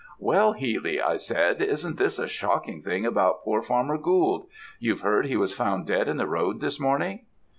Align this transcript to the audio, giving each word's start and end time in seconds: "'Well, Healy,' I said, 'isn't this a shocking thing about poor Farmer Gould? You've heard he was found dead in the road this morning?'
"'Well, 0.17 0.53
Healy,' 0.53 0.99
I 0.99 1.17
said, 1.17 1.61
'isn't 1.61 1.99
this 1.99 2.17
a 2.17 2.27
shocking 2.27 2.81
thing 2.81 3.05
about 3.05 3.43
poor 3.43 3.61
Farmer 3.61 3.99
Gould? 3.99 4.47
You've 4.79 5.01
heard 5.01 5.27
he 5.27 5.37
was 5.37 5.53
found 5.53 5.85
dead 5.85 6.07
in 6.07 6.17
the 6.17 6.25
road 6.25 6.59
this 6.59 6.79
morning?' 6.79 7.27